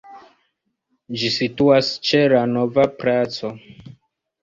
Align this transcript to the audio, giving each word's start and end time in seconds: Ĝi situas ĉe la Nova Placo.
Ĝi 1.23 1.29
situas 1.35 1.93
ĉe 2.09 2.25
la 2.35 2.43
Nova 2.57 2.91
Placo. 3.01 3.57